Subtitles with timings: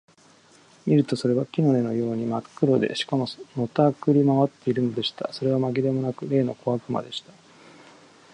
[0.87, 5.31] 見るとそれは木の根のようにまっ黒で、しかも、のたくり廻っているのでした。
[5.31, 7.31] それはまぎれもなく、例の小悪魔でした。